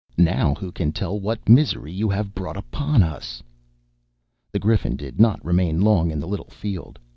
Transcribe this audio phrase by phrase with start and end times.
[0.17, 3.43] Now who can tell what misery you have brought upon us."
[4.51, 6.97] The Griffin did not remain long in the little field.